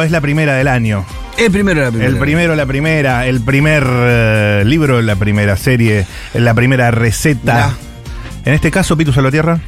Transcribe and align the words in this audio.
Primero, 0.00 0.04
es 0.04 0.10
la 0.10 0.20
primera 0.20 0.54
del 0.54 0.68
año. 0.68 1.04
El 1.36 1.50
primero, 1.50 1.82
la 1.82 1.90
primera. 1.90 2.10
El 2.10 2.18
primero, 2.18 2.54
la 2.56 2.66
primera. 2.66 3.26
El 3.26 3.40
primer 3.40 3.84
eh, 3.86 4.62
libro, 4.66 5.02
la 5.02 5.16
primera 5.16 5.56
serie, 5.56 6.06
la 6.34 6.54
primera 6.54 6.90
receta. 6.90 7.74
En 8.44 8.54
este 8.54 8.70
caso, 8.70 8.96
Pitu 8.96 9.12
Salvatierra. 9.12 9.60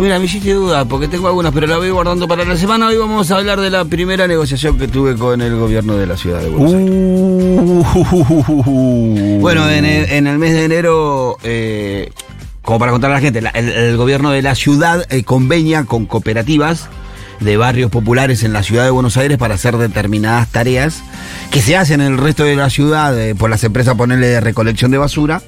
Mira, 0.00 0.18
me 0.18 0.24
hiciste 0.24 0.52
duda 0.52 0.84
porque 0.86 1.08
tengo 1.08 1.28
algunas, 1.28 1.52
pero 1.52 1.66
la 1.66 1.76
voy 1.76 1.90
guardando 1.90 2.26
para 2.26 2.44
la 2.44 2.56
semana. 2.56 2.88
Hoy 2.88 2.96
vamos 2.96 3.30
a 3.30 3.36
hablar 3.36 3.60
de 3.60 3.70
la 3.70 3.84
primera 3.84 4.26
negociación 4.26 4.78
que 4.78 4.88
tuve 4.88 5.14
con 5.16 5.40
el 5.40 5.54
gobierno 5.56 5.96
de 5.96 6.06
la 6.06 6.16
ciudad 6.16 6.40
de 6.40 6.48
Buenos 6.48 6.74
Aires. 6.74 6.90
Uh. 8.66 9.38
bueno, 9.40 9.68
en 9.68 10.26
el, 10.26 10.38
mes 10.38 10.52
de 10.52 10.64
enero, 10.64 11.36
eh, 11.44 12.10
como 12.62 12.78
para 12.78 12.92
contar 12.92 13.10
a 13.10 13.14
la 13.14 13.20
gente, 13.20 13.42
el, 13.54 13.96
gobierno 13.96 14.30
de 14.30 14.42
la 14.42 14.54
ciudad 14.54 15.06
eh, 15.10 15.22
convenia 15.22 15.84
con 15.84 16.06
cooperativas 16.06 16.88
de 17.40 17.56
barrios 17.56 17.90
populares 17.90 18.42
en 18.42 18.52
la 18.52 18.62
ciudad 18.62 18.84
de 18.84 18.90
Buenos 18.90 19.16
Aires 19.16 19.38
para 19.38 19.54
hacer 19.54 19.76
determinadas 19.76 20.48
tareas 20.48 21.02
que 21.50 21.60
se 21.60 21.76
hacen 21.76 22.00
en 22.00 22.12
el 22.12 22.18
resto 22.18 22.44
de 22.44 22.56
la 22.56 22.70
ciudad 22.70 23.18
eh, 23.18 23.34
por 23.34 23.50
las 23.50 23.64
empresas 23.64 23.94
ponerle 23.94 24.28
de 24.28 24.40
recolección 24.40 24.90
de 24.90 24.98
basura. 24.98 25.42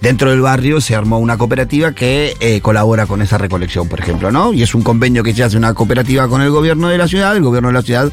Dentro 0.00 0.30
del 0.30 0.40
barrio 0.40 0.80
se 0.80 0.94
armó 0.94 1.18
una 1.18 1.36
cooperativa 1.38 1.92
que 1.92 2.36
eh, 2.38 2.60
colabora 2.60 3.06
con 3.06 3.20
esa 3.20 3.36
recolección, 3.36 3.88
por 3.88 3.98
ejemplo, 3.98 4.30
¿no? 4.30 4.52
Y 4.52 4.62
es 4.62 4.74
un 4.74 4.82
convenio 4.82 5.24
que 5.24 5.34
se 5.34 5.42
hace 5.42 5.56
una 5.56 5.74
cooperativa 5.74 6.28
con 6.28 6.40
el 6.40 6.50
gobierno 6.50 6.88
de 6.88 6.98
la 6.98 7.08
ciudad, 7.08 7.36
el 7.36 7.42
gobierno 7.42 7.70
de 7.70 7.74
la 7.74 7.82
ciudad 7.82 8.12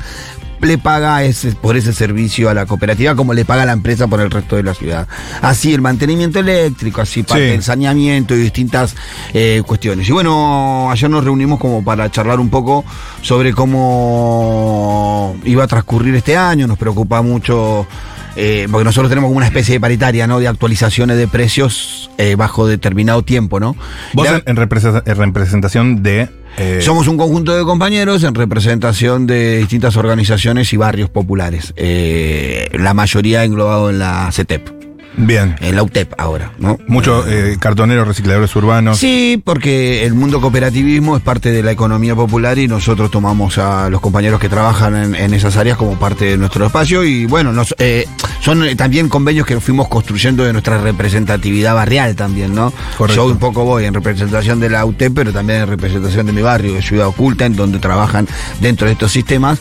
le 0.66 0.78
paga 0.78 1.24
ese, 1.24 1.52
por 1.54 1.78
ese 1.78 1.94
servicio 1.94 2.50
a 2.50 2.54
la 2.54 2.66
cooperativa 2.66 3.16
como 3.16 3.34
le 3.34 3.46
paga 3.46 3.66
la 3.66 3.74
empresa 3.74 4.08
por 4.08 4.22
el 4.22 4.32
resto 4.32 4.56
de 4.56 4.64
la 4.64 4.74
ciudad. 4.74 5.08
Así 5.42 5.74
el 5.74 5.82
mantenimiento 5.82 6.40
eléctrico, 6.40 7.02
así 7.02 7.24
parte 7.24 7.54
el 7.54 7.64
saneamiento 7.64 8.36
y 8.36 8.40
distintas 8.40 8.96
eh, 9.34 9.62
cuestiones. 9.66 10.08
Y 10.10 10.12
bueno, 10.12 10.90
ayer 10.92 11.10
nos 11.10 11.24
reunimos 11.24 11.60
como 11.60 11.84
para 11.84 12.10
charlar 12.12 12.40
un 12.40 12.50
poco 12.50 12.84
sobre 13.22 13.54
cómo 13.54 15.36
iba 15.44 15.64
a 15.64 15.68
transcurrir 15.68 16.16
este 16.16 16.38
año, 16.38 16.68
nos 16.68 16.78
preocupa 16.78 17.22
mucho 17.22 17.88
eh, 18.36 18.68
porque 18.70 18.84
nosotros 18.84 19.10
tenemos 19.10 19.30
como 19.30 19.38
una 19.38 19.46
especie 19.46 19.76
de 19.76 19.80
paritaria, 19.80 20.28
¿no? 20.28 20.40
De 20.40 20.48
actualizaciones 20.48 21.18
de 21.18 21.28
precios 21.28 22.10
eh, 22.18 22.36
bajo 22.36 22.68
determinado 22.68 23.24
tiempo, 23.24 23.60
¿no? 23.60 23.76
Vos 24.14 24.28
en, 24.46 24.56
representación 24.56 26.04
de... 26.04 26.30
Eh, 26.58 26.80
Somos 26.82 27.08
un 27.08 27.18
conjunto 27.18 27.56
de 27.56 27.64
compañeros 27.64 28.24
en 28.24 28.34
representación 28.34 29.28
de 29.28 29.58
distintas 29.58 29.98
organizaciones 29.98 30.72
y 30.74 30.78
barrios 30.78 31.10
populares. 31.10 31.74
la 31.76 32.94
mayoría 32.94 33.44
englobado 33.44 33.90
en 33.90 34.00
la 34.00 34.30
CETEP. 34.32 34.85
Bien. 35.18 35.56
En 35.62 35.76
la 35.76 35.84
UTEP 35.84 36.14
ahora, 36.18 36.52
¿no? 36.58 36.78
Muchos 36.88 37.26
eh, 37.28 37.58
cartoneros, 37.60 38.08
recicladores 38.08 38.56
urbanos. 38.56 38.98
Sí, 38.98 39.42
porque 39.44 40.06
el 40.06 40.14
mundo 40.14 40.42
cooperativismo 40.42 41.16
es 41.16 41.24
parte 41.24 41.52
de 41.52 41.64
la 41.64 41.72
economía 41.72 42.16
popular 42.16 42.58
y 42.58 42.68
nosotros 42.68 43.12
tomamos 43.12 43.58
a 43.58 43.90
los 43.90 44.02
compañeros 44.02 44.40
que 44.40 44.50
trabajan 44.50 45.16
en, 45.16 45.34
esas 45.34 45.58
áreas 45.58 45.78
como 45.78 45.98
parte 45.98 46.26
de 46.26 46.38
nuestro 46.38 46.66
espacio 46.66 47.04
y 47.04 47.26
bueno, 47.26 47.52
nos, 47.52 47.76
eh, 47.78 48.06
son 48.42 48.64
también 48.76 49.10
convenios 49.10 49.46
que 49.46 49.60
fuimos 49.60 49.88
construyendo 49.88 50.44
de 50.44 50.54
nuestra 50.54 50.80
representatividad 50.80 51.76
barrial 51.76 52.16
también, 52.16 52.54
¿no? 52.54 52.74
Yo 53.14 53.26
un 53.26 53.38
poco 53.38 53.64
voy 53.64 53.86
en 53.86 53.94
representación 53.94 54.60
de 54.60 54.70
la 54.70 54.86
UTEP, 54.86 55.14
pero 55.14 55.34
también 55.34 55.62
en 55.62 55.68
representación 55.68 56.26
de 56.26 56.34
mi 56.34 56.42
barrio, 56.42 56.74
de 56.74 56.82
Ciudad 56.82 57.08
Oculta, 57.08 57.46
en 57.46 57.56
donde 57.56 57.80
trabajan 57.80 58.28
dentro 58.60 58.88
de 58.88 58.94
estos 58.94 59.12
sistemas 59.12 59.60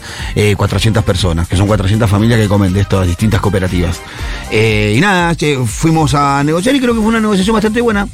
400 0.55 1.01
eh, 1.01 1.05
personas, 1.05 1.47
que 1.47 1.55
son 1.55 1.67
400 1.67 2.09
familias 2.09 2.39
que 2.39 2.47
comen 2.47 2.73
de 2.73 2.81
estas 2.81 3.07
distintas 3.07 3.41
cooperativas. 3.41 3.99
y 4.51 4.99
nada, 4.99 5.35
fuimos 5.65 6.13
a 6.13 6.43
negociar 6.43 6.75
y 6.75 6.79
creo 6.79 6.93
que 6.93 6.99
fue 6.99 7.09
una 7.09 7.19
negociación 7.19 7.53
bastante 7.53 7.81
buena, 7.81 8.07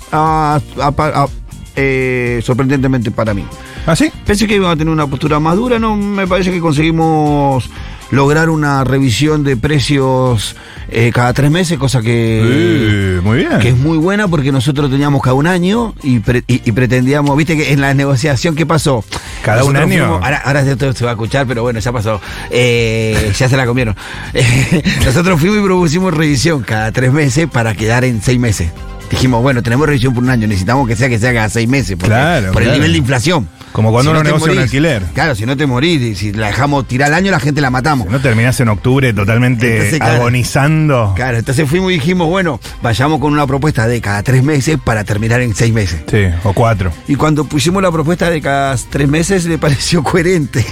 eh, 1.76 2.42
sorprendentemente 2.44 3.12
para 3.12 3.34
mí. 3.34 3.46
¿Ah, 3.86 3.96
sí? 3.96 4.12
Pensé 4.26 4.48
que 4.48 4.56
iba 4.56 4.70
a 4.70 4.76
tener 4.76 4.94
una 4.94 5.08
postura 5.08 5.40
más 5.40 5.56
dura, 5.56 5.80
no, 5.80 5.96
me 5.96 6.28
parece 6.28 6.52
que 6.52 6.60
conseguimos 6.60 7.70
lograr 8.12 8.50
una 8.50 8.84
revisión 8.84 9.44
de 9.44 9.58
precios 9.58 10.56
eh, 10.90 11.12
cada 11.14 11.34
tres 11.34 11.50
meses, 11.50 11.78
cosa 11.78 12.02
que, 12.02 13.20
muy 13.24 13.38
bien. 13.38 13.60
que 13.60 13.70
es 13.70 13.78
muy 13.78 13.98
buena 13.98 14.28
porque 14.28 14.52
nosotros 14.52 14.92
teníamos 14.92 15.22
cada 15.22 15.34
un 15.34 15.48
año 15.48 15.96
y, 16.04 16.20
pretendíamos, 16.20 17.36
viste 17.38 17.58
que 17.58 17.74
en 17.74 17.82
la 17.82 17.94
negociación, 17.94 18.56
¿qué 18.56 18.66
pasó? 18.66 19.04
¿Cada 19.44 19.64
un 19.64 19.76
año? 19.76 20.20
ahora, 20.22 20.38
ahora 20.44 20.62
esto 20.62 20.94
se 20.94 21.06
va 21.06 21.12
a 21.12 21.14
escuchar, 21.14 21.48
pero 21.48 21.64
bueno, 21.64 21.80
ya 21.80 21.92
pasó. 21.92 22.22
Eh, 22.50 23.34
ya 23.38 23.50
se 23.50 23.58
la 23.58 23.66
comieron. 23.66 23.96
nosotros 25.06 25.40
fuimos 25.40 25.60
y 25.60 25.64
propusimos 25.64 26.14
revisión 26.14 26.62
cada 26.62 26.92
tres 26.92 27.12
meses 27.12 27.48
para 27.50 27.74
quedar 27.74 28.04
en 28.04 28.22
seis 28.22 28.40
meses 28.40 28.70
dijimos, 29.16 29.42
bueno, 29.42 29.62
tenemos 29.62 29.86
revisión 29.88 30.14
por 30.14 30.24
un 30.24 30.30
año, 30.30 30.48
necesitamos 30.48 30.88
que 30.88 30.96
sea 30.96 31.10
que 31.10 31.20
sea 31.20 31.34
cada 31.34 31.50
seis 31.50 31.68
meses, 31.68 31.98
claro, 31.98 32.52
por 32.52 32.64
el 32.64 32.72
nivel 32.72 32.92
de 32.92 32.98
inflación. 32.98 33.48
Como 33.72 33.92
cuando 33.92 34.12
uno 34.12 34.24
negocia 34.24 34.52
un 34.52 34.60
alquiler. 34.60 35.02
Claro, 35.14 35.34
si 35.34 35.46
no 35.46 35.56
te 35.56 35.66
morís, 35.66 36.18
si 36.18 36.34
la 36.34 36.48
dejamos 36.48 36.88
tirar 36.88 37.08
al 37.08 37.14
año, 37.14 37.32
la 37.32 37.40
gente 37.40 37.62
la 37.62 37.70
matamos. 37.70 38.08
Si 38.08 38.12
no 38.12 38.20
terminás 38.20 38.60
en 38.60 38.68
octubre 38.68 39.14
totalmente 39.14 39.98
agonizando. 40.02 41.14
Claro, 41.16 41.38
entonces 41.38 41.70
fuimos 41.70 41.92
y 41.92 41.96
dijimos, 41.96 42.28
bueno, 42.28 42.60
vayamos 42.82 43.20
con 43.20 43.32
una 43.32 43.48
propuesta 43.48 43.88
de 43.88 44.02
cada 44.02 44.24
tres 44.24 44.44
meses 44.44 44.78
para 44.84 45.04
terminar 45.04 45.42
en 45.42 45.56
seis 45.56 45.74
meses. 45.74 46.02
Sí, 46.10 46.26
o 46.44 46.54
cuatro. 46.54 46.92
Y 47.08 47.16
cuando 47.16 47.46
pusimos 47.46 47.82
la 47.82 47.92
propuesta 47.92 48.30
de 48.30 48.42
cada 48.42 48.76
tres 48.76 49.08
meses, 49.08 49.46
le 49.46 49.58
pareció 49.58 50.04
coherente. 50.04 50.66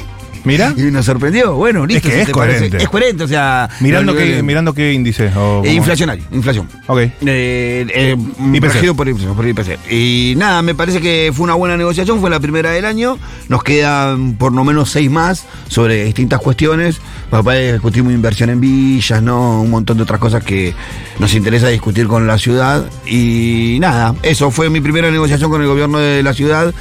Mira. 0.43 0.73
Y 0.75 0.83
nos 0.83 1.05
sorprendió. 1.05 1.53
Bueno, 1.55 1.85
listo. 1.85 2.07
Es 2.07 2.13
que 2.13 2.21
es 2.21 2.29
coherente. 2.29 2.77
es 2.77 2.89
coherente, 2.89 3.23
o 3.23 3.27
sea. 3.27 3.69
Mirando, 3.79 4.15
qué, 4.15 4.41
mirando 4.43 4.73
qué 4.73 4.93
índice. 4.93 5.31
Eh, 5.63 5.73
inflacionario, 5.73 6.23
inflación. 6.31 6.67
Ok. 6.87 6.99
Eh, 6.99 7.11
eh, 7.21 8.17
IPC. 8.53 8.93
Por, 8.95 9.35
por 9.35 9.47
IPC. 9.47 9.91
Y 9.91 10.33
nada, 10.37 10.61
me 10.61 10.75
parece 10.75 11.01
que 11.01 11.31
fue 11.33 11.43
una 11.43 11.55
buena 11.55 11.77
negociación, 11.77 12.19
fue 12.19 12.29
la 12.29 12.39
primera 12.39 12.71
del 12.71 12.85
año. 12.85 13.17
Nos 13.47 13.63
quedan 13.63 14.35
por 14.35 14.53
lo 14.53 14.63
menos 14.63 14.89
seis 14.89 15.09
más 15.09 15.45
sobre 15.67 16.03
distintas 16.05 16.39
cuestiones. 16.39 17.01
Papá 17.29 17.55
discutimos 17.55 18.13
inversión 18.13 18.49
en 18.49 18.59
villas, 18.59 19.21
¿no? 19.21 19.61
Un 19.61 19.69
montón 19.69 19.97
de 19.97 20.03
otras 20.03 20.19
cosas 20.19 20.43
que 20.43 20.73
nos 21.19 21.33
interesa 21.33 21.67
discutir 21.67 22.07
con 22.07 22.27
la 22.27 22.37
ciudad. 22.37 22.89
Y 23.05 23.77
nada, 23.79 24.15
eso 24.23 24.51
fue 24.51 24.69
mi 24.69 24.81
primera 24.81 25.11
negociación 25.11 25.51
con 25.51 25.61
el 25.61 25.67
gobierno 25.67 25.99
de 25.99 26.23
la 26.23 26.33
ciudad, 26.33 26.73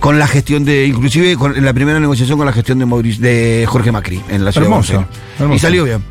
con 0.00 0.18
la 0.18 0.26
gestión 0.26 0.64
de, 0.64 0.86
inclusive 0.86 1.36
con 1.36 1.64
la 1.64 1.72
primera 1.72 2.00
negociación 2.00 2.36
con 2.36 2.46
la 2.46 2.52
gestión 2.52 2.78
de 2.78 2.86
de 3.02 3.64
Jorge 3.68 3.92
Macri 3.92 4.20
en 4.28 4.44
la 4.44 4.52
ciudad 4.52 4.68
hermoso, 4.68 5.06
Y 5.52 5.58
salió 5.58 5.84
bien. 5.84 6.02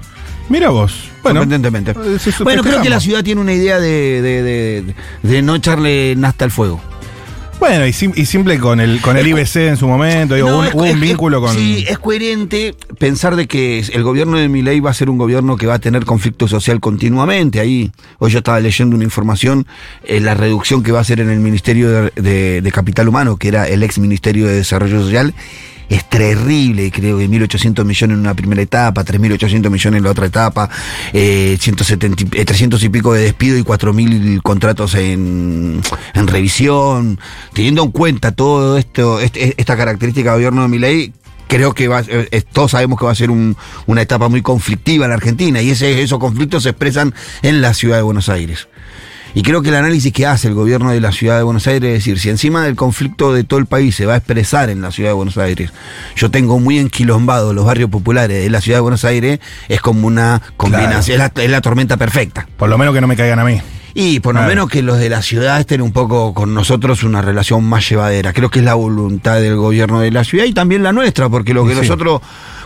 Mira 0.50 0.70
vos. 0.70 1.10
Bueno, 1.24 1.46
bueno 2.44 2.64
creo 2.64 2.82
que 2.82 2.90
la 2.90 3.00
ciudad 3.00 3.24
tiene 3.24 3.40
una 3.42 3.54
idea 3.54 3.80
de, 3.80 4.94
de 5.22 5.42
no 5.42 5.56
echarle 5.56 6.16
nasta 6.18 6.46
al 6.46 6.52
fuego. 6.52 6.82
Bueno, 7.62 7.86
y, 7.86 7.94
simple 7.94 8.58
con 8.58 8.80
el 8.80 9.00
con 9.02 9.18
el 9.18 9.28
IBC 9.28 9.56
en 9.58 9.78
su 9.78 9.88
momento, 9.88 10.34
digo, 10.34 10.48
hubo 10.48 10.84
un, 10.84 11.00
vínculo 11.00 11.42
con. 11.42 11.54
Sí, 11.54 11.86
es 11.88 12.00
coherente 12.00 12.74
pensar 12.98 13.36
de 13.36 13.48
que 13.48 13.78
el 13.94 14.02
gobierno 14.02 14.38
de 14.38 14.50
Milei 14.50 14.80
va 14.80 14.90
a 14.90 14.96
ser 14.96 15.12
un 15.12 15.20
gobierno 15.20 15.58
que 15.58 15.68
va 15.68 15.76
a 15.76 15.80
tener 15.80 16.04
conflicto 16.04 16.48
social 16.48 16.80
continuamente. 16.80 17.60
Ahí, 17.60 17.92
hoy 18.18 18.32
yo 18.32 18.40
estaba 18.40 18.60
leyendo 18.60 18.96
una 18.96 19.06
información, 19.06 19.68
eh, 20.04 20.20
la 20.20 20.34
reducción 20.34 20.82
que 20.82 20.92
va 20.92 20.98
a 20.98 21.02
hacer 21.02 21.20
en 21.20 21.30
el 21.30 21.40
Ministerio 21.40 22.10
de 22.16 22.72
Capital 22.74 23.08
Humano, 23.08 23.38
que 23.38 23.50
era 23.50 23.68
el 23.68 23.84
ex 23.84 24.00
Ministerio 24.00 24.48
de 24.48 24.56
Desarrollo 24.56 25.00
Social 25.00 25.36
es 25.92 26.06
terrible, 26.06 26.90
creo 26.90 27.18
que 27.18 27.30
1.800 27.30 27.84
millones 27.84 28.16
en 28.16 28.20
una 28.20 28.34
primera 28.34 28.62
etapa, 28.62 29.04
3.800 29.04 29.70
millones 29.70 29.98
en 29.98 30.04
la 30.04 30.12
otra 30.12 30.26
etapa, 30.26 30.70
eh, 31.12 31.58
170, 31.60 32.46
300 32.46 32.82
eh, 32.82 32.86
y 32.86 32.90
pico 32.90 33.14
de 33.14 33.24
despido 33.24 33.58
y 33.58 33.64
4.000 33.64 34.42
contratos 34.42 34.96
en, 34.96 35.82
en, 36.14 36.28
revisión. 36.28 37.20
Teniendo 37.54 37.84
en 37.84 37.92
cuenta 37.92 38.32
todo 38.32 38.78
esto, 38.78 39.20
esta 39.20 39.76
característica 39.76 40.32
del 40.32 40.40
gobierno 40.40 40.62
de 40.62 40.68
mi 40.70 40.80
ley, 40.80 41.14
creo 41.48 41.74
que 41.74 41.90
eh, 42.08 42.44
todos 42.54 42.72
sabemos 42.72 42.98
que 42.98 43.04
va 43.04 43.12
a 43.12 43.16
ser 43.16 43.30
una 43.30 44.02
etapa 44.02 44.30
muy 44.30 44.42
conflictiva 44.42 45.04
en 45.04 45.10
la 45.10 45.16
Argentina 45.16 45.62
y 45.62 45.72
esos 45.72 46.20
conflictos 46.20 46.64
se 46.64 46.70
expresan 46.70 47.14
en 47.42 47.62
la 47.62 47.74
ciudad 47.74 47.98
de 47.98 48.04
Buenos 48.04 48.30
Aires. 48.30 48.70
Y 49.34 49.44
creo 49.44 49.62
que 49.62 49.70
el 49.70 49.76
análisis 49.76 50.12
que 50.12 50.26
hace 50.26 50.48
el 50.50 50.54
gobierno 50.54 50.92
de 50.92 51.00
la 51.00 51.12
ciudad 51.12 51.38
de 51.38 51.44
Buenos 51.44 51.66
Aires 51.68 51.88
es 51.90 51.94
decir, 52.00 52.20
si 52.20 52.30
encima 52.30 52.64
del 52.66 52.76
conflicto 52.76 53.34
de 53.34 53.44
todo 53.46 53.60
el 53.60 53.66
país 53.66 53.96
se 53.96 54.06
va 54.06 54.14
a 54.14 54.18
expresar 54.18 54.70
en 54.70 54.82
la 54.82 54.92
ciudad 54.92 55.12
de 55.12 55.14
Buenos 55.14 55.38
Aires, 55.38 55.72
yo 56.16 56.30
tengo 56.32 56.60
muy 56.60 56.78
enquilombado 56.80 57.54
los 57.54 57.66
barrios 57.66 57.90
populares 57.90 58.44
de 58.44 58.50
la 58.50 58.60
ciudad 58.60 58.78
de 58.78 58.82
Buenos 58.82 59.06
Aires, 59.06 59.40
es 59.70 59.80
como 59.80 60.06
una 60.08 60.42
combinación, 60.58 61.22
es, 61.22 61.50
la, 61.50 61.62
tormenta 61.62 61.96
perfecta. 61.98 62.48
Por 62.58 62.68
lo 62.70 62.78
menos 62.78 62.94
que 62.94 63.00
no 63.02 63.08
me 63.08 63.16
caigan 63.16 63.40
a 63.40 63.46
mí. 63.46 63.62
Y 63.94 64.22
por 64.22 64.36
lo 64.36 64.42
menos 64.44 64.70
que 64.70 64.82
los 64.82 65.00
de 65.00 65.10
la 65.10 65.22
ciudad 65.22 65.60
estén 65.60 65.82
un 65.82 65.92
poco 65.92 66.34
con 66.34 66.54
nosotros 66.54 67.04
una 67.04 67.22
relación 67.22 67.64
más 67.66 67.90
llevadera. 67.90 68.32
Creo 68.32 68.50
que 68.50 68.60
es 68.60 68.66
la 68.66 68.74
voluntad 68.74 69.42
del 69.42 69.58
gobierno 69.58 70.00
de 70.00 70.12
la 70.12 70.24
ciudad 70.24 70.46
y 70.46 70.54
también 70.54 70.82
la 70.82 70.94
nuestra, 70.94 71.28
porque 71.28 71.54
lo 71.54 71.66
que 71.66 71.74
Sí. 71.74 71.82
nosotros, 71.82 72.22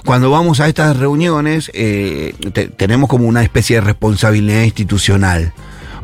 cuando 0.06 0.30
vamos 0.30 0.60
a 0.60 0.68
estas 0.68 0.98
reuniones, 0.98 1.72
eh, 1.74 2.36
te- 2.54 2.68
tenemos 2.68 3.10
como 3.10 3.26
una 3.28 3.42
especie 3.42 3.78
de 3.78 3.82
responsabilidad 3.82 4.62
institucional. 4.62 5.52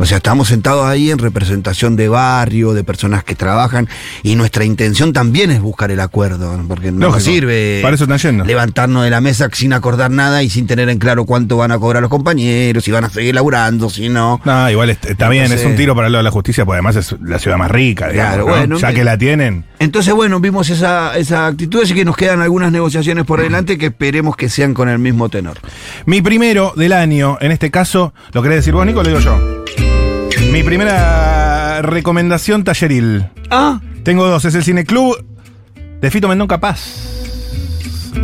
O 0.02 0.06
sea, 0.06 0.18
estamos 0.18 0.48
sentados 0.48 0.86
ahí 0.88 1.12
en 1.12 1.20
representación 1.20 1.96
de 1.96 2.10
barrio, 2.10 2.74
de 2.74 2.84
personas 2.84 3.24
que 3.24 3.36
trabajan, 3.36 3.88
y 4.24 4.36
nuestra 4.36 4.66
intención 4.66 5.14
también 5.14 5.52
es 5.52 5.62
buscar 5.62 5.92
el 5.92 6.00
acuerdo, 6.00 6.60
porque 6.68 6.92
no 6.92 7.12
nos 7.12 7.22
sirve 7.24 7.80
Para 7.84 7.94
eso 7.94 8.06
están 8.06 8.18
yendo. 8.18 8.44
levantarnos 8.44 9.04
de 9.04 9.12
la 9.12 9.22
mesa 9.22 9.48
sin 9.54 9.74
acordar 9.74 10.10
nada 10.10 10.42
y 10.42 10.50
sin 10.50 10.66
tener 10.66 10.90
en 10.90 10.98
claro 10.98 11.26
cuánto 11.26 11.56
van 11.58 11.72
a 11.72 11.78
cobrar 11.78 12.02
los 12.02 12.10
compañeros, 12.10 12.84
si 12.84 12.90
van 12.90 13.04
a 13.06 13.10
seguir 13.12 13.36
laburando, 13.36 13.92
si 13.92 14.10
no. 14.10 14.42
No, 14.44 14.72
igual 14.72 14.90
est- 14.90 15.06
está 15.06 15.30
bien, 15.30 15.52
es 15.52 15.64
un 15.66 15.76
tiro 15.76 15.94
para 15.94 16.08
el 16.08 16.14
lado 16.14 16.22
de 16.22 16.26
la 16.26 16.32
justicia, 16.32 16.66
porque 16.66 16.78
además 16.78 16.96
es 16.96 17.16
la 17.24 17.38
ciudad 17.38 17.58
más 17.58 17.70
rica, 17.70 18.10
digamos, 18.10 18.32
Claro, 18.34 18.46
¿no? 18.48 18.58
bueno, 18.58 18.78
ya 18.80 18.94
que 18.94 19.04
la 19.04 19.20
tienen. 19.20 19.66
Entonces, 19.78 20.14
bueno, 20.16 20.40
vimos 20.40 20.68
esa, 20.72 21.16
esa 21.16 21.46
actitud, 21.46 21.84
así 21.84 21.94
que 21.94 22.06
nos 22.06 22.18
quedan 22.18 22.42
algunas 22.42 22.72
negociaciones 22.72 23.26
por 23.26 23.40
delante 23.40 23.78
que 23.78 23.88
esperemos 23.88 24.36
que 24.36 24.50
sean 24.50 24.74
con 24.74 24.90
el 24.90 24.98
mismo 24.98 25.30
tenor. 25.30 25.60
Mi 26.08 26.24
primero 26.24 26.74
del 26.76 26.94
año, 26.94 27.38
en 27.40 27.52
este 27.52 27.70
caso, 27.70 28.16
¿lo 28.34 28.42
querés 28.42 28.58
decir 28.58 28.74
vos, 28.74 28.84
Nico? 28.86 29.04
Lo 29.04 29.10
digo 29.10 29.20
yo. 29.20 29.62
Mi 30.52 30.64
primera 30.64 31.82
recomendación 31.82 32.66
talleril. 32.66 33.26
Ah, 33.50 33.80
Tengo 34.04 34.28
dos, 34.28 34.44
es 34.44 34.54
el 34.54 34.64
Cine 34.66 34.84
Club 34.84 35.16
de 36.02 36.12
Fito 36.12 36.28
Mendón 36.28 36.50
Capaz. 36.50 36.82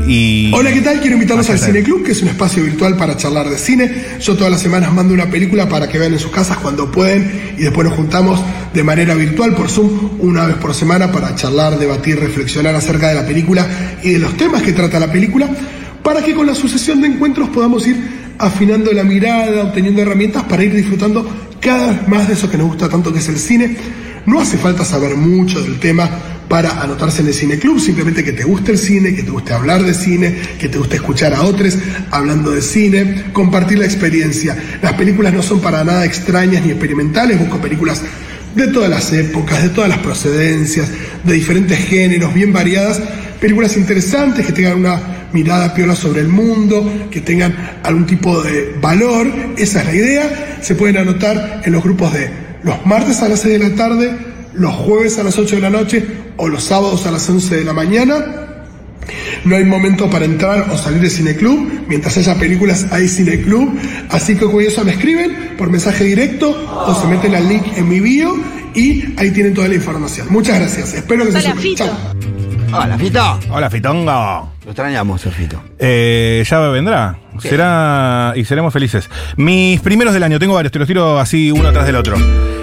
Y. 0.05 0.51
Hola, 0.53 0.73
¿qué 0.73 0.81
tal? 0.81 0.99
Quiero 0.99 1.15
invitarlos 1.15 1.49
al. 1.49 1.57
Cine 1.57 1.83
Club, 1.83 2.03
que 2.03 2.11
es 2.11 2.21
un 2.21 2.27
espacio 2.27 2.63
virtual 2.63 2.97
para 2.97 3.15
charlar 3.15 3.49
de 3.49 3.57
cine. 3.57 3.89
Yo 4.19 4.35
todas 4.35 4.51
las 4.51 4.61
semanas 4.61 4.93
mando 4.93 5.13
una 5.13 5.27
película 5.29 5.69
para 5.69 5.87
que 5.87 5.97
vean 5.97 6.13
en 6.13 6.19
sus 6.19 6.31
casas 6.31 6.57
cuando 6.57 6.91
pueden 6.91 7.55
y 7.57 7.61
después 7.63 7.87
nos 7.87 7.95
juntamos 7.95 8.41
de 8.73 8.83
manera 8.83 9.13
virtual 9.15 9.55
por 9.55 9.69
Zoom 9.69 10.19
una 10.19 10.45
vez 10.45 10.57
por 10.57 10.73
semana 10.73 11.11
para 11.11 11.33
charlar, 11.35 11.79
debatir, 11.79 12.19
reflexionar 12.19 12.75
acerca 12.75 13.07
de 13.07 13.15
la 13.15 13.25
película 13.25 13.65
y 14.03 14.11
de 14.11 14.19
los 14.19 14.35
temas 14.35 14.63
que 14.63 14.73
trata 14.73 14.99
la 14.99 15.09
película, 15.09 15.47
para 16.03 16.21
que 16.21 16.35
con 16.35 16.45
la 16.45 16.55
sucesión 16.55 16.99
de 16.99 17.07
encuentros 17.07 17.47
podamos 17.49 17.87
ir 17.87 18.26
afinando 18.39 18.91
la 18.91 19.03
mirada, 19.03 19.63
obteniendo 19.63 20.01
herramientas 20.01 20.43
para 20.43 20.63
ir 20.63 20.73
disfrutando 20.73 21.27
cada 21.59 21.87
vez 21.87 22.07
más 22.07 22.27
de 22.27 22.33
eso 22.33 22.49
que 22.49 22.57
nos 22.57 22.67
gusta 22.67 22.89
tanto 22.89 23.11
que 23.11 23.19
es 23.19 23.29
el 23.29 23.37
cine. 23.37 23.75
No 24.25 24.39
hace 24.39 24.57
falta 24.57 24.83
saber 24.83 25.15
mucho 25.15 25.61
del 25.61 25.79
tema 25.79 26.09
para 26.47 26.81
anotarse 26.81 27.21
en 27.21 27.27
el 27.27 27.33
Cine 27.33 27.59
Club, 27.59 27.79
simplemente 27.79 28.23
que 28.23 28.33
te 28.33 28.43
guste 28.43 28.71
el 28.71 28.77
cine, 28.77 29.13
que 29.13 29.23
te 29.23 29.31
guste 29.31 29.53
hablar 29.53 29.83
de 29.83 29.93
cine, 29.93 30.35
que 30.59 30.69
te 30.69 30.77
guste 30.77 30.95
escuchar 30.95 31.33
a 31.33 31.41
otros 31.41 31.77
hablando 32.11 32.51
de 32.51 32.61
cine, 32.61 33.25
compartir 33.33 33.79
la 33.79 33.85
experiencia. 33.85 34.55
Las 34.81 34.93
películas 34.93 35.33
no 35.33 35.41
son 35.41 35.59
para 35.59 35.83
nada 35.83 36.05
extrañas 36.05 36.63
ni 36.63 36.71
experimentales, 36.71 37.39
busco 37.39 37.57
películas 37.57 38.01
de 38.55 38.67
todas 38.67 38.89
las 38.89 39.11
épocas, 39.13 39.61
de 39.63 39.69
todas 39.69 39.89
las 39.89 39.99
procedencias, 39.99 40.89
de 41.23 41.33
diferentes 41.33 41.77
géneros, 41.79 42.33
bien 42.33 42.53
variadas, 42.53 43.01
películas 43.39 43.77
interesantes 43.77 44.45
que 44.45 44.53
tengan 44.53 44.79
una 44.79 45.16
mirada 45.33 45.73
piola 45.73 45.95
sobre 45.95 46.21
el 46.21 46.27
mundo, 46.27 46.89
que 47.11 47.21
tengan 47.21 47.55
algún 47.83 48.05
tipo 48.05 48.41
de 48.41 48.75
valor, 48.81 49.27
esa 49.57 49.81
es 49.81 49.85
la 49.85 49.95
idea. 49.95 50.57
Se 50.61 50.75
pueden 50.75 50.97
anotar 50.97 51.61
en 51.65 51.73
los 51.73 51.83
grupos 51.83 52.13
de 52.13 52.29
los 52.63 52.85
martes 52.85 53.21
a 53.21 53.29
las 53.29 53.41
6 53.41 53.59
de 53.59 53.69
la 53.69 53.75
tarde, 53.75 54.11
los 54.53 54.73
jueves 54.73 55.17
a 55.19 55.23
las 55.23 55.37
8 55.37 55.55
de 55.55 55.61
la 55.61 55.69
noche 55.69 56.05
o 56.37 56.47
los 56.47 56.63
sábados 56.63 57.05
a 57.05 57.11
las 57.11 57.29
11 57.29 57.57
de 57.57 57.63
la 57.63 57.73
mañana. 57.73 58.47
No 59.45 59.55
hay 59.55 59.63
momento 59.63 60.09
para 60.09 60.25
entrar 60.25 60.69
o 60.71 60.77
salir 60.77 60.99
de 61.01 61.09
Cineclub. 61.09 61.85
Mientras 61.87 62.17
haya 62.17 62.35
películas, 62.35 62.87
hay 62.91 63.07
Cineclub. 63.07 63.77
Así 64.09 64.35
que 64.35 64.45
con 64.45 64.61
eso 64.61 64.83
me 64.83 64.91
escriben 64.91 65.55
por 65.57 65.69
mensaje 65.69 66.03
directo 66.03 66.49
o 66.49 66.99
se 66.99 67.07
meten 67.07 67.35
al 67.35 67.47
link 67.47 67.63
en 67.77 67.87
mi 67.87 67.99
bio 67.99 68.35
y 68.75 69.13
ahí 69.17 69.31
tienen 69.31 69.53
toda 69.53 69.67
la 69.67 69.75
información. 69.75 70.27
Muchas 70.29 70.59
gracias. 70.59 70.93
Espero 70.93 71.25
que 71.25 71.31
se 71.31 71.41
sumen. 71.41 71.75
Chao. 71.75 72.56
Hola, 72.73 72.97
Fito. 72.97 73.39
Hola, 73.49 73.69
Fitongo. 73.69 74.51
Lo 74.65 74.71
extrañamos, 74.71 75.25
el 75.25 75.31
Fito. 75.31 75.61
Eh, 75.79 76.43
ya 76.47 76.59
vendrá. 76.59 77.17
Sí. 77.39 77.49
Será. 77.49 78.33
Y 78.35 78.45
seremos 78.45 78.73
felices. 78.73 79.09
Mis 79.37 79.79
primeros 79.81 80.13
del 80.13 80.23
año, 80.23 80.39
tengo 80.39 80.55
varios, 80.55 80.71
te 80.71 80.79
los 80.79 80.87
tiro 80.87 81.19
así 81.19 81.51
uno 81.51 81.69
atrás 81.69 81.85
del 81.85 81.95
otro. 81.95 82.17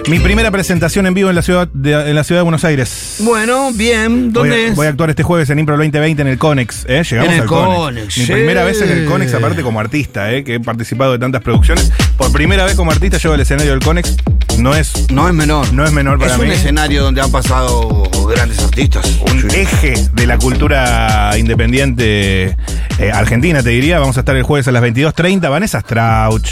Mi 0.07 0.19
primera 0.19 0.51
presentación 0.51 1.07
en 1.07 1.15
vivo 1.15 1.29
en 1.29 1.35
la 1.35 1.41
ciudad 1.41 1.67
de, 1.73 2.09
en 2.09 2.13
la 2.15 2.23
ciudad 2.23 2.39
de 2.41 2.43
Buenos 2.43 2.63
Aires. 2.63 3.15
Bueno, 3.21 3.71
bien, 3.73 4.31
Voy 4.31 4.49
¿dónde 4.49 4.55
a, 4.65 4.67
es? 4.67 4.75
voy 4.75 4.85
a 4.85 4.89
actuar 4.91 5.09
este 5.09 5.23
jueves 5.23 5.49
en 5.49 5.57
Impro 5.57 5.75
2020 5.77 6.21
en 6.21 6.27
el 6.27 6.37
Conex. 6.37 6.85
¿eh? 6.87 7.01
Llegamos 7.09 7.29
En 7.29 7.35
el 7.35 7.41
al 7.41 7.47
Conex. 7.47 7.75
Conex, 7.75 8.17
Mi 8.19 8.25
sí. 8.25 8.31
primera 8.31 8.63
vez 8.63 8.81
en 8.81 8.91
el 8.91 9.05
Conex, 9.05 9.33
aparte 9.33 9.63
como 9.63 9.79
artista, 9.79 10.31
¿eh? 10.31 10.43
que 10.43 10.55
he 10.55 10.59
participado 10.59 11.13
de 11.13 11.19
tantas 11.19 11.41
producciones. 11.41 11.91
Por 12.17 12.31
primera 12.31 12.65
vez 12.65 12.75
como 12.75 12.91
artista 12.91 13.17
llego 13.17 13.33
al 13.33 13.39
escenario 13.39 13.71
del 13.71 13.79
Conex. 13.81 14.15
No 14.57 14.73
es 14.73 15.09
No 15.11 15.27
es 15.27 15.33
menor. 15.33 15.71
No 15.73 15.83
es 15.85 15.91
menor 15.91 16.17
para 16.19 16.33
es 16.33 16.39
mí. 16.39 16.45
un 16.45 16.51
escenario 16.51 17.03
donde 17.03 17.21
han 17.21 17.31
pasado 17.31 18.03
grandes 18.33 18.59
artistas. 18.63 19.19
un 19.31 19.41
Sí. 19.49 19.59
eje 19.59 19.93
de 20.13 20.25
la 20.27 20.37
cultura 20.37 21.31
independiente 21.37 22.55
eh, 22.97 23.11
argentina, 23.13 23.61
te 23.61 23.69
diría. 23.69 23.99
Vamos 23.99 24.17
a 24.17 24.21
estar 24.21 24.35
el 24.35 24.43
jueves 24.43 24.67
a 24.67 24.71
las 24.71 24.81
22.30. 24.81 25.49
Vanessa 25.49 25.81
Strauch, 25.81 26.47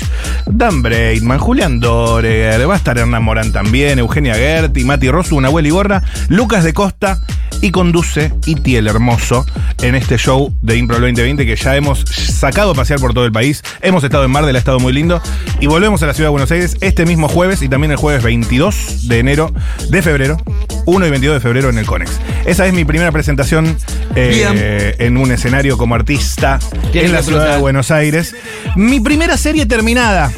Dan 0.46 0.82
Breitman, 0.82 1.40
Julián 1.40 1.80
Doreger, 1.80 2.70
va 2.70 2.74
a 2.74 2.78
estar 2.78 2.98
Hernán 2.98 3.24
Morán 3.24 3.52
también, 3.52 4.00
Eugenia 4.00 4.36
Gerti, 4.36 4.84
Mati 4.84 5.10
Rosu, 5.10 5.40
Nahuel 5.40 5.68
Iborra, 5.68 6.04
Lucas 6.28 6.64
de 6.64 6.74
Costa 6.74 7.20
y 7.64 7.72
conduce 7.72 8.30
Iti 8.46 8.76
el 8.76 8.88
Hermoso 8.88 9.46
en 9.82 9.96
este 9.96 10.18
show 10.18 10.54
de 10.62 10.76
Impro 10.76 11.00
2020 11.00 11.46
que 11.46 11.56
ya 11.56 11.78
hemos 11.78 12.02
sacado 12.02 12.72
a 12.72 12.74
pasear 12.74 13.00
por 13.00 13.14
todo 13.14 13.24
el 13.26 13.32
país. 13.32 13.64
Hemos 13.82 14.04
estado 14.04 14.26
en 14.26 14.32
Mar 14.32 14.46
del 14.46 14.58
ha 14.58 14.60
estado 14.60 14.82
muy 14.82 14.92
lindo. 14.92 15.22
Y 15.62 15.68
volvemos 15.68 16.04
a 16.04 16.08
la 16.08 16.14
ciudad 16.14 16.28
de 16.28 16.32
Buenos 16.32 16.52
Aires 16.52 16.76
este 16.82 17.06
mismo 17.06 17.30
jueves 17.30 17.62
y 17.62 17.70
también 17.70 17.92
el 17.92 17.98
jueves 17.98 18.22
22 18.22 19.08
de 19.08 19.20
enero, 19.20 19.54
de 19.90 20.02
febrero, 20.02 20.38
1 20.86 21.08
y 21.08 21.10
22 21.10 21.36
de 21.36 21.40
febrero 21.40 21.70
en 21.70 21.78
el 21.78 21.86
Conex. 21.86 22.20
Esa 22.46 22.68
es 22.68 22.74
mi 22.74 22.84
primera 22.84 23.14
presentación 23.14 23.78
eh, 24.18 24.96
en 25.00 25.16
un 25.16 25.32
escenario 25.32 25.78
como 25.78 25.96
artista 25.96 26.60
en 26.94 27.14
la 27.14 27.24
ciudad 27.24 27.54
de. 27.54 27.62
Buenos 27.62 27.92
Aires. 27.92 28.36
Mi 28.76 29.00
primera 29.00 29.38
serie 29.38 29.66
terminada 29.66 30.34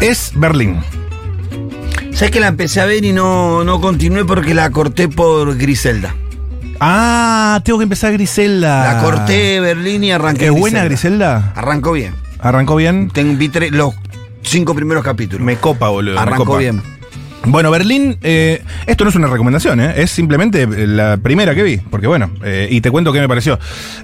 es 0.00 0.32
Berlín. 0.34 0.80
Sé 2.14 2.30
que 2.30 2.38
la 2.40 2.48
empecé 2.48 2.80
a 2.80 2.84
ver 2.86 3.04
y 3.04 3.12
no, 3.12 3.64
no 3.64 3.80
continué 3.80 4.24
porque 4.24 4.54
la 4.54 4.70
corté 4.70 5.08
por 5.08 5.56
Griselda. 5.56 6.14
Ah, 6.80 7.60
tengo 7.64 7.78
que 7.78 7.84
empezar 7.84 8.12
Griselda. 8.12 8.94
La 8.94 9.02
corté 9.02 9.58
Berlín 9.60 10.04
y 10.04 10.12
arranqué. 10.12 10.46
¿Es 10.46 10.50
buena 10.52 10.84
Griselda? 10.84 11.52
Arrancó 11.56 11.92
bien. 11.92 12.14
¿Arrancó 12.38 12.76
bien? 12.76 13.10
Tengo, 13.10 13.36
vi 13.36 13.48
tres- 13.48 13.72
los 13.72 13.94
cinco 14.42 14.74
primeros 14.74 15.02
capítulos. 15.02 15.44
Me 15.44 15.56
copa, 15.56 15.88
boludo. 15.88 16.14
me 16.14 16.20
Arrancó 16.20 16.44
copa. 16.44 16.58
bien. 16.58 16.82
Bueno, 17.46 17.70
Berlín, 17.70 18.16
eh, 18.22 18.62
esto 18.86 19.04
no 19.04 19.10
es 19.10 19.16
una 19.16 19.26
recomendación, 19.28 19.80
¿eh? 19.80 19.94
es 19.96 20.10
simplemente 20.10 20.66
la 20.86 21.16
primera 21.18 21.54
que 21.54 21.62
vi, 21.62 21.76
porque 21.76 22.06
bueno, 22.06 22.30
eh, 22.42 22.68
y 22.70 22.80
te 22.80 22.90
cuento 22.90 23.12
qué 23.12 23.20
me 23.20 23.28
pareció. 23.28 23.58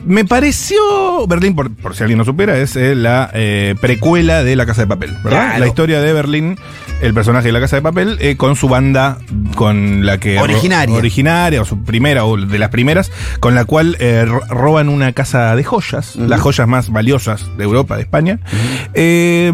Me 0.05 0.25
pareció, 0.25 0.79
Berlín, 1.27 1.55
por, 1.55 1.75
por 1.75 1.95
si 1.97 2.03
alguien 2.03 2.19
no 2.19 2.25
supera, 2.25 2.59
es 2.59 2.77
eh, 2.77 2.95
la 2.95 3.31
eh, 3.35 3.75
precuela 3.81 4.45
de 4.45 4.57
La 4.57 4.67
Casa 4.67 4.83
de 4.83 4.87
Papel, 4.89 5.11
¿verdad? 5.25 5.47
Claro. 5.47 5.59
La 5.59 5.67
historia 5.67 6.01
de 6.01 6.13
Berlín, 6.13 6.59
el 7.01 7.15
personaje 7.15 7.47
de 7.49 7.53
La 7.53 7.61
Casa 7.61 7.77
de 7.77 7.83
Papel, 7.83 8.17
eh, 8.21 8.37
con 8.37 8.57
su 8.57 8.69
banda, 8.69 9.19
con 9.55 10.05
la 10.05 10.19
que... 10.19 10.39
Originaria. 10.39 10.95
originaria, 10.97 11.63
o 11.63 11.65
su 11.65 11.83
primera, 11.83 12.25
o 12.25 12.37
de 12.37 12.59
las 12.59 12.69
primeras, 12.71 13.11
con 13.41 13.55
la 13.55 13.65
cual 13.65 13.97
eh, 14.01 14.25
ro- 14.27 14.43
roban 14.49 14.89
una 14.89 15.13
casa 15.13 15.57
de 15.57 15.65
joyas, 15.65 16.17
las 16.17 16.41
joyas 16.41 16.69
más 16.69 16.91
valiosas 16.91 17.47
de 17.57 17.65
Europa, 17.65 17.97
de 17.97 18.03
España. 18.03 18.39
Eh, 18.95 19.51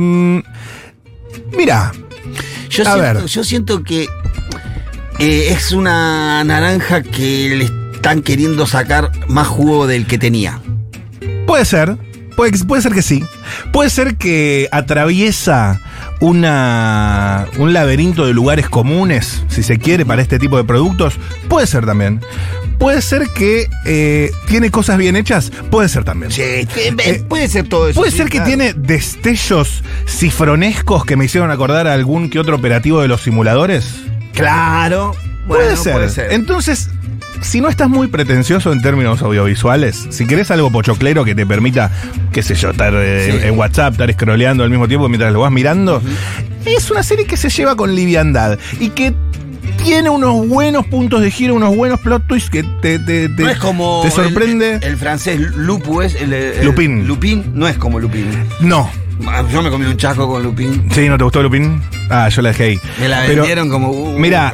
mira, 1.57 1.93
Yo, 2.77 2.83
A 2.83 2.93
siento, 2.95 3.01
ver. 3.01 3.25
yo 3.27 3.45
siento 3.45 3.83
que 3.83 4.09
eh, 5.19 5.49
es 5.51 5.73
una 5.73 6.45
naranja 6.45 7.03
que 7.03 7.57
le 7.57 7.65
están 7.95 8.23
queriendo 8.23 8.67
sacar 8.67 9.11
más 9.29 9.47
jugo 9.49 9.87
del 9.87 10.07
que 10.07 10.19
tenía. 10.19 10.61
Puede 11.47 11.65
ser. 11.65 11.97
Puede, 12.37 12.53
puede 12.67 12.83
ser 12.83 12.93
que 12.93 13.01
sí. 13.01 13.25
Puede 13.73 13.89
ser 13.89 14.17
que 14.17 14.69
atraviesa 14.71 15.81
una, 16.21 17.47
un 17.57 17.73
laberinto 17.73 18.27
de 18.27 18.35
lugares 18.35 18.69
comunes, 18.69 19.43
si 19.49 19.63
se 19.63 19.79
quiere, 19.79 20.05
para 20.05 20.21
este 20.21 20.39
tipo 20.39 20.59
de 20.59 20.65
productos. 20.65 21.15
Puede 21.49 21.67
ser 21.67 21.87
también. 21.87 22.21
Puede 22.79 23.01
ser 23.03 23.29
que 23.35 23.67
eh, 23.87 24.31
tiene 24.49 24.71
cosas 24.71 24.99
bien 24.99 25.17
hechas. 25.17 25.51
Puede 25.71 25.89
ser 25.89 26.05
también. 26.05 26.31
Sí, 26.31 26.43
Eh, 26.43 27.25
puede 27.29 27.49
ser 27.49 27.69
todo 27.69 27.89
eso. 27.89 27.99
Puede 28.01 28.11
sí, 28.13 28.19
ser 28.19 28.29
que 28.29 28.41
tiene 28.41 28.73
destellos 28.75 29.83
cifronescos 30.07 31.05
que 31.05 31.17
me 31.17 31.25
hicieron 31.25 31.51
acordar 31.51 31.87
a 31.87 31.95
algún 31.95 32.29
que 32.31 32.39
otro 32.39 32.57
operativo 32.57 33.01
de 33.01 33.09
los 33.09 33.23
simuladores. 33.23 33.89
Claro. 34.35 35.15
Puede, 35.47 35.77
ser. 35.77 35.93
puede 35.95 36.11
ser. 36.11 36.33
Entonces, 36.33 36.91
si 37.41 37.61
no 37.61 37.69
estás 37.69 37.89
muy 37.89 38.09
pretencioso 38.09 38.73
en 38.73 38.83
términos 38.83 39.23
audiovisuales, 39.23 40.07
si 40.11 40.27
querés 40.27 40.51
algo 40.51 40.71
pochoclero 40.73 41.25
que 41.25 41.35
te 41.35 41.47
permita, 41.47 41.91
qué 42.33 42.43
sé 42.43 42.55
yo, 42.55 42.71
estar 42.71 42.93
eh, 42.97 43.31
Sí. 43.41 43.47
en 43.47 43.59
WhatsApp, 43.59 43.93
estar 43.93 44.13
scrolleando 44.13 44.65
al 44.65 44.71
mismo 44.71 44.89
tiempo 44.89 45.09
mientras 45.09 45.33
lo 45.33 45.41
vas 45.41 45.53
mirando, 45.53 46.03
es 46.65 46.91
una 46.91 47.03
serie 47.03 47.27
que 47.27 47.37
se 47.37 47.49
lleva 47.49 47.77
con 47.77 47.95
liviandad 47.95 48.59
y 48.81 48.89
que 48.91 49.15
tiene 49.87 50.11
unos 50.11 50.49
buenos 50.49 50.87
puntos 50.87 51.21
de 51.23 51.31
giro, 51.31 51.55
unos 51.55 51.75
buenos 51.77 52.01
plot 52.01 52.27
twists 52.27 52.51
que 52.51 52.63
te, 52.83 52.99
te, 52.99 53.29
te- 53.29 53.43
no 53.45 53.49
es 53.51 53.59
como. 53.59 54.01
te 54.03 54.11
sorprende. 54.11 54.75
El, 54.77 54.85
el 54.85 54.97
francés 54.97 55.39
Lupu 55.41 56.03
es. 56.03 56.15
El, 56.17 56.33
el- 56.33 56.65
Lupin. 56.65 57.07
Lupin 57.07 57.53
no 57.55 57.69
es 57.69 57.77
como 57.79 58.01
Lupin. 58.01 58.27
no. 58.61 58.91
Ah, 59.27 59.43
Yo 59.51 59.63
me 59.63 59.71
comí 59.71 59.87
un 59.87 59.97
chasco 59.97 60.29
con 60.29 60.43
Lupín. 60.43 60.91
Sí, 60.93 61.09
¿no 61.09 61.17
te 61.17 61.25
gustó 61.25 61.43
Lupin? 61.43 61.81
Ah, 62.11 62.29
yo 62.29 62.43
la 62.43 62.51
dejé 62.51 62.65
ahí. 62.65 62.81
Me 63.01 63.09
la 63.09 63.23
Pero, 63.27 63.37
vendieron 63.37 63.71
como. 63.71 63.89
uh, 63.91 64.19
Mira, 64.19 64.53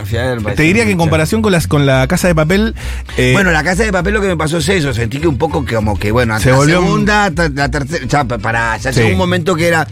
te 0.55 0.62
diría 0.62 0.85
que 0.85 0.93
en 0.93 0.99
comparación 0.99 1.43
con, 1.43 1.51
las, 1.51 1.67
con 1.67 1.85
la 1.85 2.07
casa 2.07 2.29
de 2.29 2.35
papel. 2.37 2.77
eh, 3.17 3.33
Bueno, 3.35 3.51
la 3.51 3.65
casa 3.65 3.83
de 3.83 3.91
papel 3.93 4.15
lo 4.15 4.21
que 4.21 4.29
me 4.29 4.37
pasó 4.37 4.59
es 4.59 4.69
eso. 4.69 4.95
Sentí 4.95 5.19
que 5.19 5.27
un 5.27 5.37
poco 5.37 5.65
que 5.65 5.75
como 5.75 5.99
que, 5.99 6.12
bueno, 6.12 6.39
Se 6.39 6.51
la 6.51 6.57
volvió 6.59 6.81
segunda, 6.81 7.29
la 7.55 7.69
tercera. 7.73 8.07
Ya, 8.07 8.23
pa- 8.25 8.39
para, 8.39 8.77
ya 8.77 8.93
Sí. 8.93 9.01
llegó 9.01 9.12
un 9.15 9.19
momento 9.19 9.57
que 9.57 9.67
era. 9.67 9.89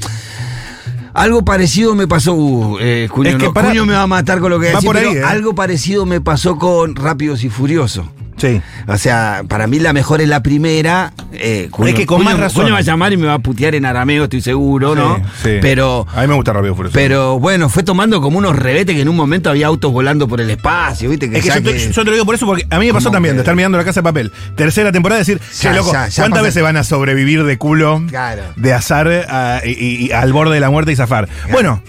Algo 1.12 1.44
parecido 1.44 1.94
me 1.94 2.06
pasó. 2.06 2.34
Uh, 2.34 2.78
eh, 2.80 3.08
Cuño, 3.10 3.30
Es 3.30 3.36
que 3.36 3.46
no, 3.46 3.52
para- 3.52 3.68
Cuño 3.68 3.86
me 3.86 3.94
va 3.94 4.02
a 4.02 4.06
matar 4.06 4.40
con 4.40 4.50
lo 4.50 4.58
que 4.60 4.66
Va 4.66 4.72
decir, 4.74 4.86
por 4.86 4.96
ahí, 4.96 5.06
pero 5.12 5.20
¿eh? 5.20 5.24
Algo 5.24 5.54
parecido 5.54 6.06
me 6.06 6.20
pasó 6.20 6.56
con 6.58 6.94
Rápidos 6.96 7.44
y 7.44 7.50
Furiosos. 7.50 8.06
Sí. 8.40 8.61
O 8.87 8.97
sea, 8.99 9.42
para 9.49 9.66
mí 9.66 9.78
la 9.78 9.92
mejor 9.92 10.20
es 10.20 10.28
la 10.28 10.42
primera. 10.42 11.12
Eh, 11.32 11.68
Cuño- 11.70 11.88
Es 11.88 11.94
que 11.94 12.06
con 12.06 12.20
Cuño- 12.20 12.25
más 12.25 12.38
razón. 12.40 12.62
Cuño 12.62 12.73
va 12.75 12.80
a 12.80 12.82
llamar 12.82 13.12
y 13.12 13.16
me 13.16 13.26
va 13.26 13.35
a 13.35 13.38
putear 13.38 13.75
en 13.75 13.85
arameo, 13.85 14.25
estoy 14.25 14.40
seguro, 14.40 14.94
¿no? 14.94 15.16
Sí, 15.16 15.23
sí. 15.44 15.50
Pero. 15.61 16.06
A 16.14 16.23
mí 16.23 16.26
me 16.28 16.35
gusta 16.35 16.52
Rápido 16.52 16.75
Furioso. 16.75 16.94
Pero 16.94 17.38
bueno, 17.38 17.68
fue 17.68 17.82
tomando 17.82 18.20
como 18.20 18.38
unos 18.38 18.56
rebetes 18.56 18.94
que 18.97 19.02
en 19.02 19.09
un 19.09 19.16
momento 19.16 19.50
había 19.50 19.66
autos 19.66 19.92
volando 19.92 20.26
por 20.26 20.40
el 20.40 20.50
espacio, 20.50 21.11
¿viste? 21.11 21.26
Es 21.26 21.42
que 21.44 21.49
yo, 21.49 21.62
te, 21.62 21.78
yo 21.92 22.02
te 22.02 22.04
lo 22.04 22.12
digo 22.12 22.25
por 22.26 22.35
eso, 22.35 22.47
porque 22.47 22.66
a 22.70 22.78
mí 22.78 22.87
me 22.87 22.92
pasó 22.94 23.11
también 23.11 23.32
que- 23.35 23.37
de 23.37 23.42
estar 23.42 23.54
mirando 23.54 23.78
la 23.78 23.85
casa 23.85 24.00
de 24.00 24.04
papel. 24.04 24.32
Tercera 24.56 24.90
temporada, 24.92 25.18
decir, 25.18 25.38
Ya, 25.40 25.70
che, 25.70 25.76
loco, 25.76 25.92
ya, 25.92 26.09
ya 26.09 26.23
¿cuántas 26.23 26.42
veces 26.42 26.62
van 26.62 26.76
a 26.76 26.85
sobrevivir 26.85 27.44
de 27.44 27.59
culo, 27.59 28.02
Claro. 28.09 28.42
de 28.56 28.73
azar 28.73 29.06
a- 29.28 29.61
y, 29.64 29.70
y- 29.70 30.06
y 30.06 30.12
al 30.12 30.32
borde 30.32 30.54
de 30.54 30.61
la 30.61 30.70
muerte 30.70 30.92
y 30.92 30.97
zafar? 30.97 31.28
Bueno, 31.52 31.82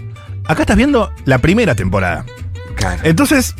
acá 0.45 0.61
estás 0.63 0.77
viendo 0.77 1.11
la 1.25 1.37
primera 1.39 1.75
temporada. 1.75 2.25
Claro. 2.75 3.01
Entonces, 3.03 3.55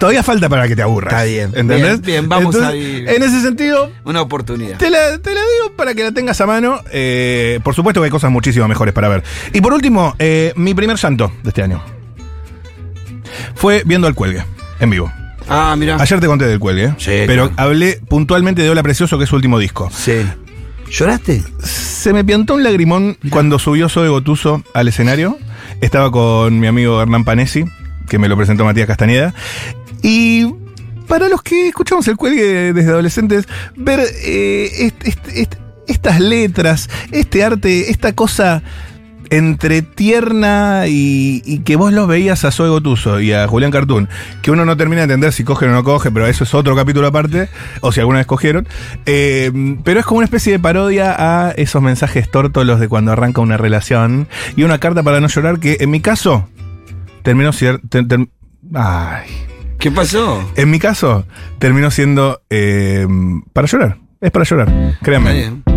todavía 0.00 0.24
falta 0.24 0.48
para 0.48 0.66
que 0.66 0.74
te 0.74 0.82
aburras. 0.82 1.12
Está 1.12 1.24
bien. 1.24 1.52
¿Entendés? 1.54 2.00
Bien, 2.00 2.02
bien, 2.02 2.28
vamos 2.28 2.56
Entonces, 2.56 2.72
ahí. 2.72 3.04
En 3.06 3.22
ese 3.22 3.40
sentido, 3.40 3.92
Una 4.04 4.22
oportunidad. 4.22 4.78
te 4.78 4.90
la, 4.90 5.18
te 5.18 5.32
la 5.32 5.40
digo 5.40 5.76
para 5.76 5.94
que 5.94 6.02
la 6.02 6.10
tengas 6.10 6.40
a 6.40 6.46
mano. 6.46 6.80
Eh, 6.90 7.60
por 7.62 7.74
supuesto 7.76 8.00
que 8.00 8.06
hay 8.06 8.10
cosas 8.10 8.32
muchísimo 8.32 8.66
mejores 8.66 8.92
para 8.92 9.08
ver. 9.08 9.22
Y 9.52 9.60
por 9.60 9.72
último, 9.72 10.16
eh, 10.18 10.52
mi 10.56 10.74
primer 10.74 10.96
llanto 10.96 11.30
de 11.44 11.50
este 11.50 11.62
año 11.62 11.80
fue 13.54 13.82
viendo 13.84 14.06
al 14.06 14.14
cuelgue, 14.14 14.42
en 14.80 14.90
vivo. 14.90 15.12
Ah, 15.48 15.74
mira. 15.76 15.96
Ayer 16.00 16.18
te 16.20 16.26
conté 16.26 16.46
del 16.46 16.58
cuelgue, 16.58 16.84
¿eh? 16.86 16.94
Sí, 16.98 17.22
pero 17.26 17.48
claro. 17.48 17.68
hablé 17.68 18.00
puntualmente 18.08 18.62
de 18.62 18.70
Hola 18.70 18.82
Precioso, 18.82 19.18
que 19.18 19.24
es 19.24 19.30
su 19.30 19.36
último 19.36 19.58
disco. 19.58 19.90
Sí. 19.92 20.24
¿Lloraste? 20.90 21.42
Se 21.62 22.12
me 22.12 22.24
piantó 22.24 22.54
un 22.54 22.64
lagrimón 22.64 23.16
cuando 23.30 23.58
subió 23.58 23.88
Zoe 23.88 24.08
Gotuso 24.08 24.62
al 24.74 24.88
escenario. 24.88 25.38
Estaba 25.80 26.10
con 26.10 26.58
mi 26.58 26.66
amigo 26.66 27.00
Hernán 27.00 27.24
Panesi, 27.24 27.64
que 28.08 28.18
me 28.18 28.28
lo 28.28 28.36
presentó 28.36 28.64
Matías 28.64 28.86
Castañeda. 28.86 29.32
Y 30.02 30.46
para 31.08 31.28
los 31.28 31.42
que 31.42 31.68
escuchamos 31.68 32.06
el 32.08 32.16
cuelgue 32.16 32.72
desde 32.72 32.90
adolescentes, 32.90 33.46
ver 33.76 34.00
eh, 34.24 34.70
est- 34.78 35.06
est- 35.06 35.28
est- 35.34 35.54
estas 35.88 36.20
letras, 36.20 36.88
este 37.10 37.42
arte, 37.44 37.90
esta 37.90 38.12
cosa 38.12 38.62
entre 39.32 39.82
tierna 39.82 40.88
y, 40.88 41.40
y 41.44 41.60
que 41.60 41.76
vos 41.76 41.92
los 41.92 42.08
veías 42.08 42.44
a 42.44 42.50
Zoe 42.50 42.68
Gotuso 42.68 43.20
y 43.20 43.32
a 43.32 43.46
Julián 43.46 43.70
Cartoon, 43.70 44.08
que 44.42 44.50
uno 44.50 44.64
no 44.64 44.76
termina 44.76 45.00
de 45.00 45.04
entender 45.04 45.32
si 45.32 45.44
cogen 45.44 45.70
o 45.70 45.72
no 45.72 45.84
coge, 45.84 46.10
pero 46.10 46.26
eso 46.26 46.42
es 46.42 46.52
otro 46.52 46.74
capítulo 46.74 47.06
aparte, 47.06 47.48
o 47.80 47.92
si 47.92 48.00
alguna 48.00 48.18
vez 48.18 48.26
cogieron. 48.26 48.66
Eh, 49.06 49.52
pero 49.84 50.00
es 50.00 50.06
como 50.06 50.18
una 50.18 50.24
especie 50.24 50.52
de 50.52 50.58
parodia 50.58 51.14
a 51.16 51.52
esos 51.52 51.80
mensajes 51.80 52.28
tórtolos 52.28 52.80
de 52.80 52.88
cuando 52.88 53.12
arranca 53.12 53.40
una 53.40 53.56
relación 53.56 54.26
y 54.56 54.64
una 54.64 54.78
carta 54.78 55.04
para 55.04 55.20
no 55.20 55.28
llorar 55.28 55.60
que 55.60 55.76
en 55.78 55.90
mi 55.90 56.00
caso 56.00 56.48
terminó 57.22 57.52
siendo... 57.52 57.80
ay. 58.74 59.28
¿Qué 59.80 59.90
pasó? 59.90 60.44
En 60.56 60.70
mi 60.70 60.78
caso 60.78 61.24
terminó 61.58 61.90
siendo 61.90 62.42
eh, 62.50 63.06
para 63.54 63.66
llorar. 63.66 63.96
Es 64.20 64.30
para 64.30 64.44
llorar, 64.44 64.98
créanme. 65.02 65.30
Está 65.30 65.50
bien. 65.50 65.69